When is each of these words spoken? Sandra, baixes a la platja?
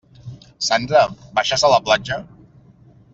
Sandra, 0.67 1.03
baixes 1.39 1.65
a 1.69 1.73
la 1.75 1.79
platja? 1.91 2.19